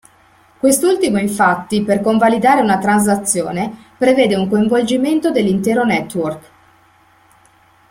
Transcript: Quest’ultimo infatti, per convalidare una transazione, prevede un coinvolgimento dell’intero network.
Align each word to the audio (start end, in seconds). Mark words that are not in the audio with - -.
Quest’ultimo 0.57 1.19
infatti, 1.19 1.83
per 1.83 2.01
convalidare 2.01 2.61
una 2.61 2.79
transazione, 2.79 3.91
prevede 3.99 4.33
un 4.33 4.49
coinvolgimento 4.49 5.29
dell’intero 5.29 5.83
network. 5.85 6.49